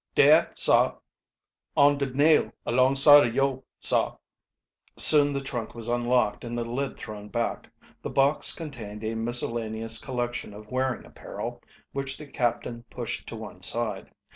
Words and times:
"Dare, 0.15 0.49
sah, 0.55 0.95
on 1.77 1.99
de 1.99 2.07
nail 2.07 2.51
alongside 2.65 3.23
ob 3.27 3.33
yo' 3.35 3.63
sah." 3.79 4.15
Soon 4.97 5.31
the 5.31 5.41
trunk 5.43 5.75
was 5.75 5.87
unlocked 5.87 6.43
and 6.43 6.57
the 6.57 6.65
lid 6.65 6.97
thrown 6.97 7.27
back. 7.29 7.69
The 8.01 8.09
box 8.09 8.51
contained 8.51 9.03
a 9.03 9.13
miscellaneous 9.13 9.99
collection 9.99 10.55
of 10.55 10.71
wearing 10.71 11.05
apparel, 11.05 11.61
which 11.91 12.17
the 12.17 12.25
captain 12.25 12.81
pushed 12.89 13.27
to 13.27 13.35
one 13.35 13.61
side. 13.61 14.09